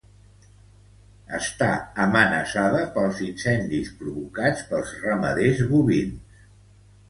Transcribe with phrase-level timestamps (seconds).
[1.39, 1.67] Està
[2.07, 6.45] amenaçada pels incendis provocats pels ramaders bovins.